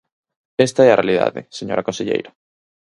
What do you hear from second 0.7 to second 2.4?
é a realidade, señora conselleira.